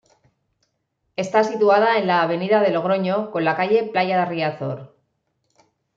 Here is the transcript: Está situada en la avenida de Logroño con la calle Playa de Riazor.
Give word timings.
Está 1.15 1.43
situada 1.43 1.99
en 1.99 2.07
la 2.07 2.23
avenida 2.23 2.59
de 2.61 2.71
Logroño 2.71 3.29
con 3.29 3.45
la 3.45 3.55
calle 3.55 3.83
Playa 3.93 4.17
de 4.17 4.25
Riazor. 4.25 4.95